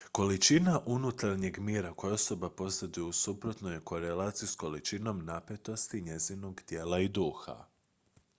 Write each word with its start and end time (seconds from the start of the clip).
količina 0.11 0.79
unutarnjeg 0.85 1.59
mira 1.59 1.93
koju 1.93 2.13
osoba 2.13 2.49
posjeduje 2.49 3.05
u 3.05 3.11
suprotnoj 3.13 3.73
je 3.73 3.79
korelaciji 3.83 4.47
s 4.49 4.55
količinom 4.55 5.25
napetosti 5.25 6.01
njezinog 6.01 6.61
tijela 6.61 6.99
i 6.99 7.07
duha 7.09 7.65